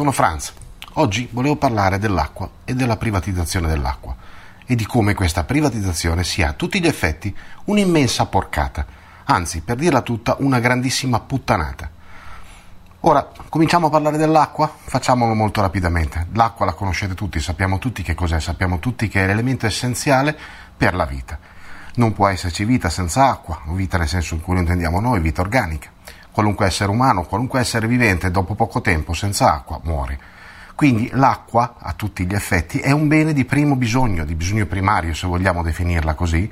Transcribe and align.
sono 0.00 0.12
Franz. 0.12 0.54
Oggi 0.94 1.28
volevo 1.30 1.56
parlare 1.56 1.98
dell'acqua 1.98 2.48
e 2.64 2.72
della 2.72 2.96
privatizzazione 2.96 3.68
dell'acqua 3.68 4.16
e 4.64 4.74
di 4.74 4.86
come 4.86 5.12
questa 5.12 5.44
privatizzazione 5.44 6.24
sia 6.24 6.48
a 6.48 6.52
tutti 6.54 6.80
gli 6.80 6.86
effetti 6.86 7.36
un'immensa 7.64 8.24
porcata, 8.24 8.86
anzi, 9.24 9.60
per 9.60 9.76
dirla 9.76 10.00
tutta, 10.00 10.36
una 10.38 10.58
grandissima 10.58 11.20
puttanata. 11.20 11.90
Ora, 13.00 13.30
cominciamo 13.50 13.88
a 13.88 13.90
parlare 13.90 14.16
dell'acqua? 14.16 14.72
Facciamolo 14.82 15.34
molto 15.34 15.60
rapidamente. 15.60 16.28
L'acqua 16.32 16.64
la 16.64 16.72
conoscete 16.72 17.12
tutti, 17.12 17.38
sappiamo 17.38 17.76
tutti 17.76 18.02
che 18.02 18.14
cos'è, 18.14 18.40
sappiamo 18.40 18.78
tutti 18.78 19.06
che 19.06 19.24
è 19.24 19.26
l'elemento 19.26 19.66
essenziale 19.66 20.34
per 20.74 20.94
la 20.94 21.04
vita. 21.04 21.38
Non 21.96 22.14
può 22.14 22.26
esserci 22.28 22.64
vita 22.64 22.88
senza 22.88 23.28
acqua, 23.28 23.60
vita 23.66 23.98
nel 23.98 24.08
senso 24.08 24.32
in 24.32 24.40
cui 24.40 24.54
lo 24.54 24.60
intendiamo 24.60 24.98
noi, 24.98 25.20
vita 25.20 25.42
organica. 25.42 25.90
Qualunque 26.32 26.66
essere 26.66 26.90
umano, 26.90 27.24
qualunque 27.24 27.60
essere 27.60 27.86
vivente, 27.86 28.30
dopo 28.30 28.54
poco 28.54 28.80
tempo, 28.80 29.12
senza 29.12 29.52
acqua, 29.52 29.80
muore. 29.82 30.18
Quindi 30.74 31.10
l'acqua, 31.12 31.74
a 31.78 31.92
tutti 31.92 32.24
gli 32.24 32.34
effetti, 32.34 32.78
è 32.78 32.90
un 32.90 33.08
bene 33.08 33.32
di 33.32 33.44
primo 33.44 33.76
bisogno, 33.76 34.24
di 34.24 34.34
bisogno 34.34 34.66
primario, 34.66 35.12
se 35.12 35.26
vogliamo 35.26 35.62
definirla 35.62 36.14
così, 36.14 36.50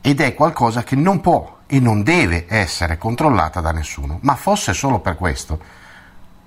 ed 0.00 0.20
è 0.20 0.34
qualcosa 0.34 0.82
che 0.82 0.96
non 0.96 1.20
può 1.22 1.60
e 1.66 1.80
non 1.80 2.02
deve 2.02 2.44
essere 2.46 2.98
controllata 2.98 3.60
da 3.60 3.72
nessuno. 3.72 4.18
Ma 4.20 4.34
fosse 4.34 4.74
solo 4.74 5.00
per 5.00 5.16
questo, 5.16 5.58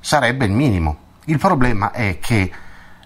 sarebbe 0.00 0.46
il 0.46 0.52
minimo. 0.52 0.96
Il 1.26 1.38
problema 1.38 1.92
è 1.92 2.18
che 2.18 2.50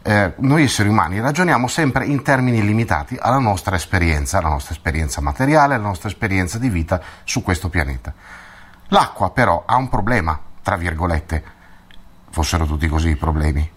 eh, 0.02 0.32
noi 0.36 0.62
esseri 0.62 0.88
umani 0.88 1.20
ragioniamo 1.20 1.66
sempre 1.66 2.06
in 2.06 2.22
termini 2.22 2.64
limitati 2.64 3.16
alla 3.20 3.38
nostra 3.38 3.74
esperienza, 3.74 4.38
alla 4.38 4.50
nostra 4.50 4.72
esperienza 4.72 5.20
materiale, 5.20 5.74
alla 5.74 5.82
nostra 5.82 6.08
esperienza 6.08 6.58
di 6.58 6.68
vita 6.68 7.02
su 7.24 7.42
questo 7.42 7.68
pianeta. 7.68 8.14
L'acqua 8.88 9.30
però 9.30 9.64
ha 9.66 9.76
un 9.76 9.88
problema, 9.88 10.38
tra 10.62 10.76
virgolette, 10.76 11.44
fossero 12.30 12.66
tutti 12.66 12.88
così 12.88 13.10
i 13.10 13.16
problemi. 13.16 13.68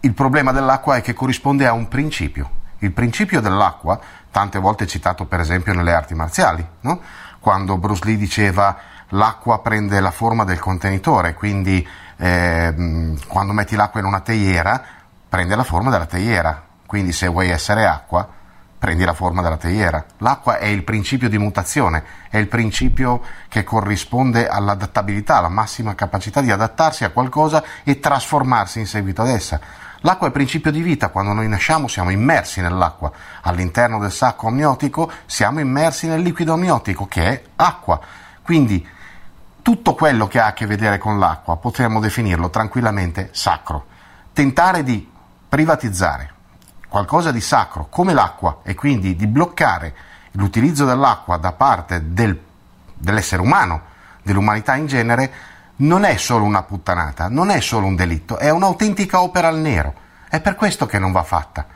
Il 0.00 0.12
problema 0.12 0.52
dell'acqua 0.52 0.96
è 0.96 1.02
che 1.02 1.14
corrisponde 1.14 1.66
a 1.66 1.72
un 1.72 1.88
principio. 1.88 2.50
Il 2.78 2.92
principio 2.92 3.40
dell'acqua, 3.40 3.98
tante 4.30 4.58
volte 4.58 4.86
citato 4.86 5.24
per 5.24 5.40
esempio 5.40 5.74
nelle 5.74 5.92
arti 5.92 6.14
marziali, 6.14 6.66
no? 6.80 7.00
quando 7.40 7.78
Bruce 7.78 8.04
Lee 8.04 8.16
diceva 8.16 8.76
l'acqua 9.10 9.60
prende 9.60 10.00
la 10.00 10.10
forma 10.10 10.44
del 10.44 10.58
contenitore, 10.58 11.34
quindi 11.34 11.86
eh, 12.16 13.14
quando 13.26 13.52
metti 13.52 13.74
l'acqua 13.74 14.00
in 14.00 14.06
una 14.06 14.20
teiera 14.20 14.82
prende 15.28 15.56
la 15.56 15.64
forma 15.64 15.90
della 15.90 16.06
teiera, 16.06 16.62
quindi 16.86 17.12
se 17.12 17.26
vuoi 17.26 17.50
essere 17.50 17.86
acqua 17.86 18.28
prendi 18.78 19.04
la 19.04 19.12
forma 19.12 19.42
della 19.42 19.56
teiera. 19.56 20.04
L'acqua 20.18 20.58
è 20.58 20.66
il 20.66 20.84
principio 20.84 21.28
di 21.28 21.36
mutazione, 21.36 22.04
è 22.30 22.38
il 22.38 22.46
principio 22.46 23.20
che 23.48 23.64
corrisponde 23.64 24.46
all'adattabilità, 24.48 25.36
alla 25.36 25.48
massima 25.48 25.94
capacità 25.94 26.40
di 26.40 26.50
adattarsi 26.50 27.04
a 27.04 27.10
qualcosa 27.10 27.62
e 27.82 27.98
trasformarsi 27.98 28.78
in 28.78 28.86
seguito 28.86 29.22
ad 29.22 29.28
essa. 29.28 29.60
L'acqua 30.02 30.28
è 30.28 30.30
principio 30.30 30.70
di 30.70 30.80
vita, 30.80 31.08
quando 31.08 31.32
noi 31.32 31.48
nasciamo 31.48 31.88
siamo 31.88 32.10
immersi 32.10 32.60
nell'acqua, 32.60 33.10
all'interno 33.42 33.98
del 33.98 34.12
sacco 34.12 34.46
amniotico 34.46 35.10
siamo 35.26 35.58
immersi 35.58 36.06
nel 36.06 36.22
liquido 36.22 36.52
amniotico 36.52 37.06
che 37.06 37.24
è 37.24 37.42
acqua. 37.56 37.98
Quindi 38.42 38.86
tutto 39.60 39.94
quello 39.94 40.28
che 40.28 40.38
ha 40.38 40.46
a 40.46 40.52
che 40.52 40.66
vedere 40.66 40.98
con 40.98 41.18
l'acqua 41.18 41.56
potremmo 41.56 41.98
definirlo 41.98 42.48
tranquillamente 42.48 43.30
sacro. 43.32 43.86
Tentare 44.32 44.84
di 44.84 45.10
privatizzare 45.48 46.36
qualcosa 46.88 47.30
di 47.30 47.40
sacro 47.40 47.86
come 47.88 48.12
l'acqua 48.12 48.60
e 48.62 48.74
quindi 48.74 49.14
di 49.14 49.26
bloccare 49.26 49.94
l'utilizzo 50.32 50.84
dell'acqua 50.84 51.36
da 51.36 51.52
parte 51.52 52.12
del, 52.12 52.38
dell'essere 52.94 53.42
umano, 53.42 53.82
dell'umanità 54.22 54.74
in 54.76 54.86
genere, 54.86 55.32
non 55.76 56.04
è 56.04 56.16
solo 56.16 56.44
una 56.44 56.62
puttanata, 56.62 57.28
non 57.28 57.50
è 57.50 57.60
solo 57.60 57.86
un 57.86 57.94
delitto, 57.94 58.38
è 58.38 58.50
un'autentica 58.50 59.20
opera 59.20 59.48
al 59.48 59.58
nero. 59.58 59.94
È 60.28 60.40
per 60.40 60.54
questo 60.56 60.86
che 60.86 60.98
non 60.98 61.12
va 61.12 61.22
fatta. 61.22 61.66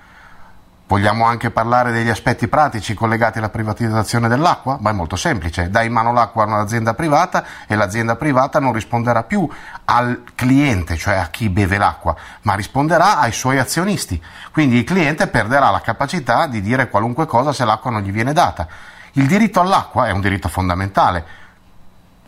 Vogliamo 0.87 1.25
anche 1.25 1.51
parlare 1.51 1.91
degli 1.91 2.11
aspetti 2.11 2.49
pratici 2.49 2.93
collegati 2.93 3.39
alla 3.39 3.49
privatizzazione 3.49 4.29
dell'acqua? 4.29 4.77
Ma 4.79 4.91
è 4.91 4.93
molto 4.93 5.17
semplice, 5.17 5.71
dai 5.71 5.87
in 5.87 5.93
mano 5.93 6.13
l'acqua 6.13 6.43
a 6.43 6.47
un'azienda 6.47 6.93
privata 6.93 7.45
e 7.67 7.77
l'azienda 7.77 8.17
privata 8.17 8.59
non 8.59 8.73
risponderà 8.75 9.23
più 9.23 9.49
al 9.85 10.23
cliente, 10.35 10.97
cioè 10.97 11.17
a 11.17 11.29
chi 11.29 11.49
beve 11.49 11.79
l'acqua, 11.79 12.15
ma 12.43 12.55
risponderà 12.55 13.19
ai 13.19 13.33
suoi 13.33 13.59
azionisti. 13.59 14.23
Quindi 14.53 14.77
il 14.77 14.85
cliente 14.85 15.29
perderà 15.29 15.71
la 15.71 15.81
capacità 15.81 16.47
di 16.47 16.61
dire 16.61 16.91
qualunque 16.91 17.25
cosa 17.25 17.53
se 17.53 17.65
l'acqua 17.65 17.91
non 17.91 18.03
gli 18.03 18.13
viene 18.13 18.35
data. 18.35 18.67
Il 19.13 19.27
diritto 19.27 19.61
all'acqua 19.61 20.07
è 20.07 20.11
un 20.11 20.21
diritto 20.21 20.49
fondamentale, 20.49 21.25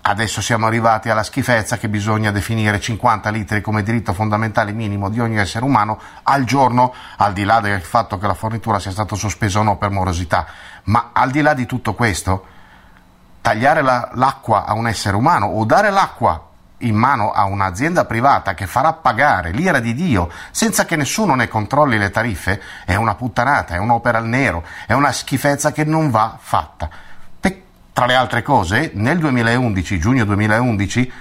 Adesso 0.07 0.43
siamo 0.43 0.67
arrivati 0.67 1.09
alla 1.09 1.23
schifezza 1.23 1.79
che 1.79 1.89
bisogna 1.89 2.31
definire 2.31 2.79
50 2.79 3.31
litri 3.31 3.63
come 3.63 3.83
diritto 3.83 4.13
fondamentale 4.13 4.73
minimo 4.73 5.09
di 5.09 5.19
ogni 5.19 5.39
essere 5.39 5.65
umano 5.65 5.99
al 6.25 6.45
giorno, 6.45 6.93
al 7.17 7.33
di 7.33 7.43
là 7.43 7.61
del 7.61 7.81
fatto 7.81 8.19
che 8.19 8.27
la 8.27 8.35
fornitura 8.35 8.79
sia 8.79 8.91
stata 8.91 9.17
sospesa 9.17 9.61
o 9.61 9.63
no 9.63 9.79
per 9.79 9.89
morosità. 9.89 10.47
Ma 10.85 11.09
al 11.15 11.31
di 11.31 11.41
là 11.41 11.55
di 11.55 11.65
tutto 11.65 11.95
questo, 11.95 12.45
tagliare 13.41 13.81
la, 13.81 14.11
l'acqua 14.13 14.67
a 14.67 14.75
un 14.75 14.89
essere 14.89 15.17
umano 15.17 15.47
o 15.47 15.65
dare 15.65 15.89
l'acqua 15.89 16.51
in 16.79 16.97
mano 16.97 17.33
a 17.33 17.45
un'azienda 17.45 18.05
privata 18.05 18.53
che 18.53 18.67
farà 18.67 18.93
pagare 18.93 19.53
l'ira 19.53 19.81
di 19.81 19.95
Dio 19.95 20.31
senza 20.51 20.85
che 20.85 20.97
nessuno 20.97 21.35
ne 21.35 21.49
controlli 21.49 21.97
le 21.97 22.11
tariffe 22.11 22.61
è 22.85 22.95
una 22.95 23.15
puttanata, 23.15 23.75
è 23.75 23.79
un'opera 23.79 24.19
al 24.19 24.27
nero, 24.27 24.67
è 24.87 24.93
una 24.93 25.13
schifezza 25.13 25.73
che 25.73 25.85
non 25.85 26.11
va 26.11 26.37
fatta. 26.39 26.91
Tra 27.95 28.07
le 28.07 28.17
altre 28.17 28.43
cose, 28.43 28.91
nel 28.95 29.19
2011, 29.19 30.01
giugno 30.01 30.25
2011, 30.25 31.13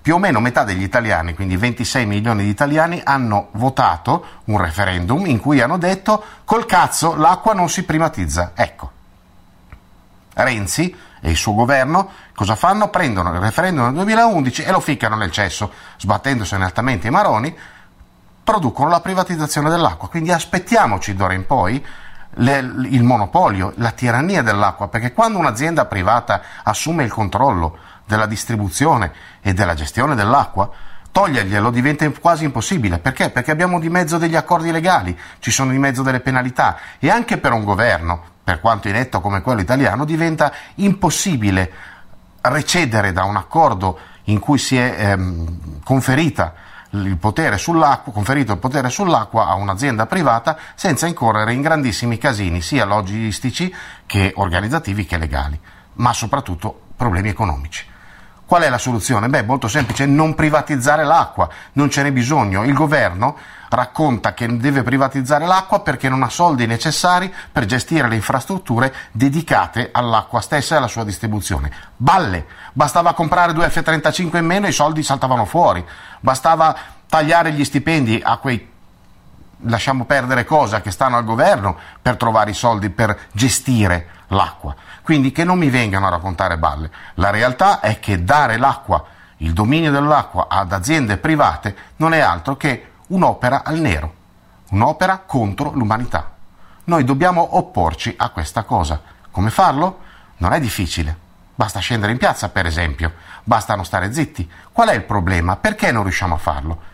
più 0.00 0.14
o 0.14 0.18
meno 0.18 0.40
metà 0.40 0.64
degli 0.64 0.82
italiani, 0.82 1.34
quindi 1.34 1.58
26 1.58 2.06
milioni 2.06 2.44
di 2.44 2.48
italiani, 2.48 3.02
hanno 3.04 3.48
votato 3.52 4.24
un 4.44 4.56
referendum 4.56 5.26
in 5.26 5.38
cui 5.38 5.60
hanno 5.60 5.76
detto 5.76 6.24
col 6.46 6.64
cazzo 6.64 7.14
l'acqua 7.14 7.52
non 7.52 7.68
si 7.68 7.82
privatizza. 7.82 8.52
Ecco. 8.54 8.90
Renzi 10.32 10.96
e 11.20 11.28
il 11.28 11.36
suo 11.36 11.52
governo 11.52 12.10
cosa 12.34 12.56
fanno? 12.56 12.88
Prendono 12.88 13.30
il 13.34 13.40
referendum 13.40 13.84
del 13.84 13.94
2011 13.96 14.62
e 14.62 14.70
lo 14.70 14.80
ficcano 14.80 15.14
nel 15.14 15.30
cesso, 15.30 15.70
sbattendosene 15.98 16.64
altamente 16.64 17.08
i 17.08 17.10
maroni, 17.10 17.54
producono 18.42 18.88
la 18.88 19.00
privatizzazione 19.00 19.68
dell'acqua. 19.68 20.08
Quindi 20.08 20.32
aspettiamoci 20.32 21.14
d'ora 21.14 21.34
in 21.34 21.44
poi 21.44 21.84
le, 22.34 22.58
il 22.58 23.02
monopolio, 23.02 23.72
la 23.76 23.90
tirannia 23.90 24.42
dell'acqua, 24.42 24.88
perché 24.88 25.12
quando 25.12 25.38
un'azienda 25.38 25.84
privata 25.86 26.42
assume 26.62 27.04
il 27.04 27.10
controllo 27.12 27.78
della 28.06 28.26
distribuzione 28.26 29.12
e 29.40 29.52
della 29.52 29.74
gestione 29.74 30.14
dell'acqua, 30.14 30.70
toglierglielo 31.10 31.70
diventa 31.70 32.08
quasi 32.10 32.44
impossibile. 32.44 32.98
Perché? 32.98 33.30
Perché 33.30 33.50
abbiamo 33.50 33.78
di 33.78 33.90
mezzo 33.90 34.18
degli 34.18 34.36
accordi 34.36 34.70
legali, 34.70 35.16
ci 35.38 35.50
sono 35.50 35.70
di 35.70 35.78
mezzo 35.78 36.02
delle 36.02 36.20
penalità 36.20 36.78
e 36.98 37.10
anche 37.10 37.36
per 37.36 37.52
un 37.52 37.64
governo, 37.64 38.22
per 38.42 38.60
quanto 38.60 38.88
inetto 38.88 39.20
come 39.20 39.42
quello 39.42 39.60
italiano, 39.60 40.04
diventa 40.04 40.52
impossibile 40.76 41.72
recedere 42.40 43.12
da 43.12 43.24
un 43.24 43.36
accordo 43.36 43.98
in 44.24 44.38
cui 44.38 44.58
si 44.58 44.76
è 44.76 44.94
ehm, 44.98 45.80
conferita 45.84 46.54
il 46.92 47.16
potere 47.16 47.58
sull'acqua, 47.58 48.12
conferito 48.12 48.52
il 48.52 48.58
potere 48.58 48.90
sull'acqua 48.90 49.46
a 49.46 49.54
un'azienda 49.54 50.06
privata 50.06 50.56
senza 50.74 51.06
incorrere 51.06 51.52
in 51.52 51.62
grandissimi 51.62 52.18
casini, 52.18 52.60
sia 52.60 52.84
logistici 52.84 53.74
che 54.06 54.32
organizzativi 54.36 55.06
che 55.06 55.18
legali, 55.18 55.58
ma 55.94 56.12
soprattutto 56.12 56.80
problemi 56.96 57.28
economici. 57.28 57.90
Qual 58.46 58.62
è 58.62 58.68
la 58.68 58.78
soluzione? 58.78 59.28
Beh, 59.28 59.42
molto 59.42 59.68
semplice, 59.68 60.04
non 60.04 60.34
privatizzare 60.34 61.04
l'acqua, 61.04 61.48
non 61.72 61.88
ce 61.88 62.02
n'è 62.02 62.12
bisogno. 62.12 62.64
Il 62.64 62.74
governo 62.74 63.36
racconta 63.70 64.34
che 64.34 64.56
deve 64.58 64.82
privatizzare 64.82 65.46
l'acqua 65.46 65.80
perché 65.80 66.08
non 66.08 66.22
ha 66.22 66.28
soldi 66.28 66.66
necessari 66.66 67.32
per 67.50 67.64
gestire 67.64 68.08
le 68.08 68.16
infrastrutture 68.16 68.94
dedicate 69.12 69.88
all'acqua 69.92 70.40
stessa 70.40 70.74
e 70.74 70.78
alla 70.78 70.88
sua 70.88 71.04
distribuzione. 71.04 71.72
Balle! 71.96 72.46
Bastava 72.74 73.14
comprare 73.14 73.52
due 73.52 73.70
F-35 73.70 74.36
in 74.36 74.46
meno 74.46 74.66
e 74.66 74.70
i 74.70 74.72
soldi 74.72 75.02
saltavano 75.02 75.46
fuori. 75.46 75.84
Bastava 76.20 76.76
tagliare 77.08 77.52
gli 77.52 77.64
stipendi 77.64 78.20
a 78.22 78.36
quei 78.36 78.70
lasciamo 79.66 80.04
perdere 80.04 80.44
cosa 80.44 80.80
che 80.80 80.90
stanno 80.90 81.16
al 81.16 81.24
governo 81.24 81.76
per 82.00 82.16
trovare 82.16 82.50
i 82.50 82.54
soldi 82.54 82.90
per 82.90 83.16
gestire 83.32 84.08
l'acqua. 84.32 84.74
Quindi 85.02 85.32
che 85.32 85.44
non 85.44 85.58
mi 85.58 85.70
vengano 85.70 86.06
a 86.06 86.10
raccontare 86.10 86.58
balle. 86.58 86.90
La 87.14 87.30
realtà 87.30 87.80
è 87.80 87.98
che 88.00 88.24
dare 88.24 88.56
l'acqua, 88.56 89.04
il 89.38 89.52
dominio 89.52 89.90
dell'acqua 89.90 90.46
ad 90.48 90.72
aziende 90.72 91.16
private 91.16 91.76
non 91.96 92.14
è 92.14 92.20
altro 92.20 92.56
che 92.56 92.90
un'opera 93.08 93.62
al 93.64 93.78
nero, 93.78 94.14
un'opera 94.70 95.22
contro 95.26 95.72
l'umanità. 95.72 96.30
Noi 96.84 97.04
dobbiamo 97.04 97.56
opporci 97.56 98.14
a 98.16 98.30
questa 98.30 98.64
cosa. 98.64 99.00
Come 99.30 99.50
farlo? 99.50 100.00
Non 100.38 100.52
è 100.52 100.60
difficile. 100.60 101.16
Basta 101.54 101.78
scendere 101.80 102.12
in 102.12 102.18
piazza, 102.18 102.48
per 102.48 102.66
esempio. 102.66 103.12
Basta 103.44 103.74
non 103.74 103.84
stare 103.84 104.12
zitti. 104.12 104.50
Qual 104.72 104.88
è 104.88 104.94
il 104.94 105.04
problema? 105.04 105.56
Perché 105.56 105.92
non 105.92 106.02
riusciamo 106.02 106.34
a 106.34 106.38
farlo? 106.38 106.90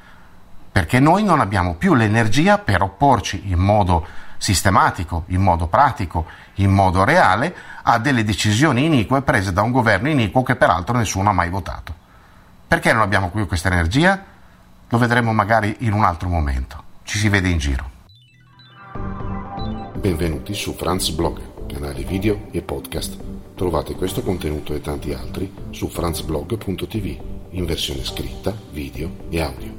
Perché 0.71 1.01
noi 1.01 1.25
non 1.25 1.41
abbiamo 1.41 1.75
più 1.75 1.95
l'energia 1.95 2.59
per 2.59 2.83
opporci 2.83 3.51
in 3.51 3.59
modo 3.59 4.07
sistematico, 4.39 5.25
in 5.27 5.43
modo 5.43 5.67
pratico, 5.67 6.27
in 6.55 6.71
modo 6.71 7.05
reale 7.05 7.55
a 7.83 7.99
delle 7.99 8.25
decisioni 8.25 8.87
inique 8.87 9.23
prese 9.23 9.53
da 9.53 9.63
un 9.63 9.73
governo 9.73 10.09
iniquo 10.09 10.43
che 10.43 10.57
peraltro 10.57 10.97
nessuno 10.97 11.29
ha 11.29 11.33
mai 11.33 11.51
votato. 11.51 11.95
Perché 12.67 12.93
non 12.93 13.03
abbiamo 13.03 13.31
qui 13.31 13.47
questa 13.47 13.69
energia? 13.69 14.23
Lo 14.89 14.99
vedremo 14.99 15.33
magari 15.33 15.77
in 15.81 15.93
un 15.93 16.05
altro 16.05 16.29
momento. 16.29 16.83
Ci 17.03 17.19
si 17.19 17.29
vede 17.29 17.49
in 17.49 17.59
giro. 17.59 17.91
Benvenuti 19.95 20.55
su 20.55 20.75
Franz 20.75 21.11
Blog, 21.11 21.67
canale 21.67 22.03
video 22.05 22.49
e 22.51 22.63
podcast. 22.63 23.17
Trovate 23.55 23.95
questo 23.95 24.23
contenuto 24.23 24.73
e 24.75 24.81
tanti 24.81 25.13
altri 25.13 25.53
su 25.71 25.89
franzblog.tv 25.89 27.37
in 27.51 27.65
versione 27.65 28.05
scritta, 28.05 28.55
video 28.71 29.11
e 29.31 29.41
audio. 29.41 29.78